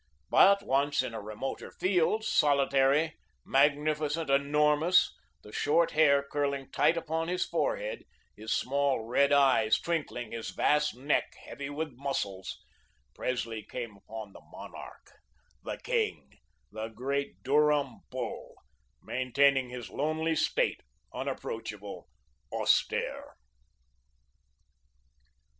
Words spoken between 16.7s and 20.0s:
the great Durham bull, maintaining his